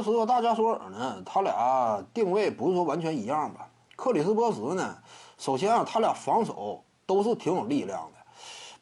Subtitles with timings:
[0.00, 3.68] 波什和大加索尔呢，他俩定位不是说完全一样吧？
[3.96, 4.96] 克里斯波什呢，
[5.36, 8.18] 首先啊，他俩防守都是挺有力量的。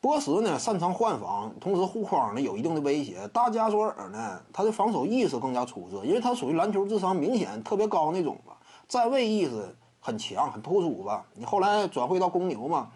[0.00, 3.26] 波什呢，擅长换防，同时护框呢有一定的威胁。
[3.32, 8.56] 大加索尔呢，他的防守意识更加出色，因为他属于篮球智商明显特别高那种吧，
[8.86, 11.24] 站位意识很强，很突出吧。
[11.34, 12.88] 你后来转会到公牛嘛，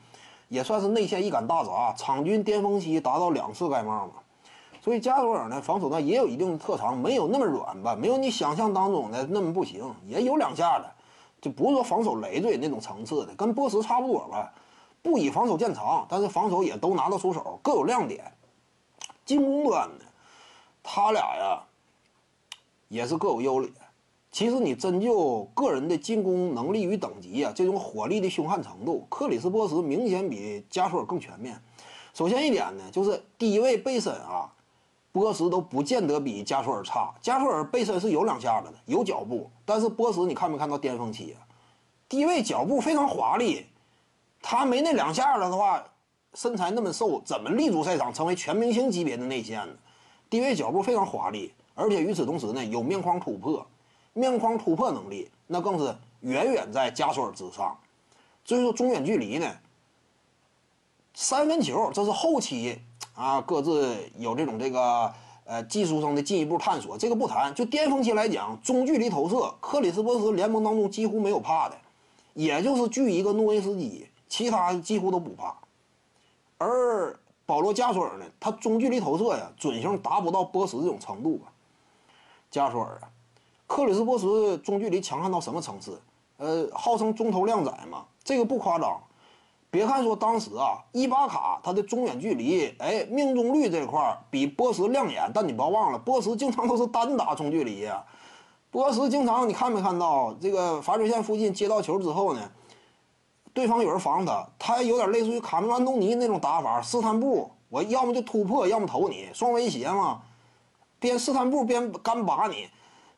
[0.48, 4.12] 也算是内线一杆大闸，场均巅峰期达到两次盖帽嘛。
[4.82, 10.92] 所以加索尔呢，防守呢也有一定的特长，没有那么软吧，没有你想象当中的那么不行，也有两下的，
[11.40, 14.52] 就不是说防守累赘那种层次的，跟波什差不多吧。
[15.00, 18.32] 不以防守见长，但是防守也都拿得出手，各有亮点。
[19.24, 20.04] 进攻端呢，
[20.82, 21.62] 他俩呀
[22.88, 23.70] 也是各有优劣。
[24.32, 31.56] 其实你真就个人的进攻能力与等级啊，这种火力的凶悍程度，克里斯波什明显比加索尔更全面。
[32.14, 34.50] 首先一点呢，就是低位背身啊，
[35.12, 37.14] 波什都不见得比加索尔差。
[37.20, 41.46] 加索尔背身是有两下子的，有脚步，但是波什你看没看到巅峰期啊？
[42.08, 43.66] 低位脚步非常华丽。
[44.40, 45.84] 他没那两下子的话，
[46.34, 49.74] 身材那么瘦，怎么立足赛场成为全明星级别的内线呢？
[50.28, 53.64] 低位脚步非常华丽，而且与此同时呢，有面框突破，
[54.14, 57.78] 面框突破能力那更是远远在加索尔之上。
[58.44, 59.48] 所以说中远距离呢，
[61.14, 62.80] 三分球这是后期
[63.22, 65.12] 啊，各自有这种这个
[65.44, 67.54] 呃技术上的进一步探索，这个不谈。
[67.54, 71.78] 就巅峰期来讲，中距离投射，克里斯波什联盟当中几乎没有怕的，
[72.34, 74.08] 也就是距一个诺维斯基。
[74.28, 75.54] 其他几乎都不怕，
[76.58, 81.52] 而保罗加索尔呢，他中距离投射呀，准星达不到波什这种程度啊。
[82.50, 83.06] 加索尔啊，
[83.68, 86.00] 克里斯波什中距离强悍到什么层次？
[86.38, 89.00] 呃，号称中投靓仔嘛，这个不夸张。
[89.72, 98.04] 别看说当时啊，伊巴卡他的中远距离，哎，命中率这块比波什亮眼，但你不要忘了，波什经常都是单打中距离呀。
[98.70, 102.50] 波什经常你看没看到这个罚球线附近接到球之后呢？
[103.54, 110.20] 对方有人防他，他有点类似于卡梅隆·安东尼那种打法，试探步，我要么就突破，要么投你，双威胁嘛，
[110.98, 112.68] 边试探步边干拔你。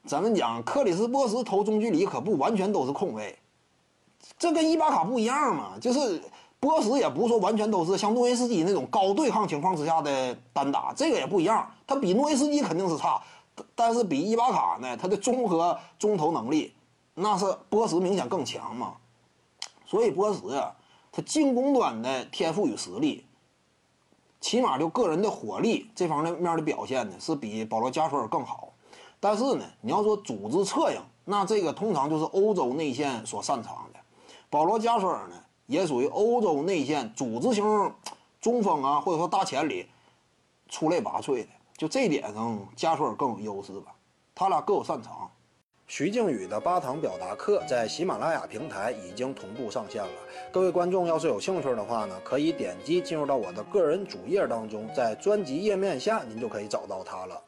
[0.07, 0.63] 怎么讲？
[0.63, 3.37] 克里斯波什投中距离可不完全都是空位，
[4.39, 6.23] 这跟伊巴卡不一样嘛，就是
[6.65, 11.71] 波什也不是说完全都是像诺维斯基那种高对抗情况之下的单打，这个也不一样。
[11.87, 13.21] 他比诺维斯基肯定是差，
[13.75, 16.73] 但是比伊巴卡呢，他的综合中投能力
[17.13, 18.95] 那是波什明显更强嘛。
[19.85, 20.73] 所以波什呀，
[21.13, 23.27] 他进攻端的天赋与实力，
[24.41, 28.71] 起码就个人的火力这方面的表现呢，是比保罗加索尔更好。
[29.21, 34.01] 但是呢，你要说组织策应，那这个通常就是欧洲内线所擅长的。
[34.49, 35.37] 保罗加索尔呢，
[35.67, 37.93] 也属于欧洲内线组织型
[38.41, 39.87] 中锋啊，或者说大前里
[40.69, 41.49] 出类拔萃的。
[41.77, 43.95] 就这点上，加索尔更有优势吧。
[44.35, 45.31] 他俩各有擅长。
[45.87, 50.11] 徐静宇的八堂表达课在喜马拉雅平台已经同步上线了。
[50.51, 57.41] 各位观众要是有兴趣的话呢，可以点击进入到我的个人主页当中，在专辑页面下您就可以找到它了。